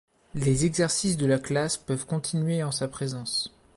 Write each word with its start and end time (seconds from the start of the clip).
Les 0.33 0.65
exercices 0.65 1.15
de 1.15 1.27
la 1.27 1.37
classe 1.37 1.77
peuvent 1.77 2.07
continuer 2.07 2.63
en 2.63 2.71
sa 2.71 2.87
présence. 2.87 3.53